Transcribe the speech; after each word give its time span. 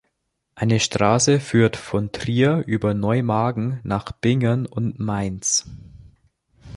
Eine 0.55 0.79
Straße 0.79 1.39
führt 1.39 1.75
von 1.77 2.11
Trier 2.11 2.63
über 2.65 2.95
Neumagen 2.95 3.79
nach 3.83 4.11
Bingen 4.11 4.65
und 4.65 4.97
Mainz. 4.99 5.67